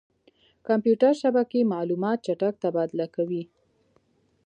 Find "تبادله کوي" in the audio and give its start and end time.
2.63-3.43